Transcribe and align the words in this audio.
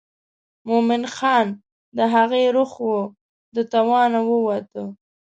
مومن 0.67 1.03
خان 1.15 1.47
د 1.97 1.99
هغې 2.13 2.43
روح 2.55 2.71
و 2.89 2.93
د 3.55 3.57
توانه 3.73 4.19
ووته. 4.29 4.83